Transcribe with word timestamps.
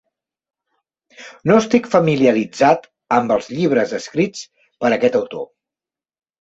No 1.51 1.57
estic 1.63 1.91
familiaritzat 1.97 2.89
amb 3.19 3.37
els 3.37 3.53
llibres 3.55 3.95
escrits 4.01 4.45
per 4.67 4.95
aquest 5.01 5.23
autor. 5.25 5.49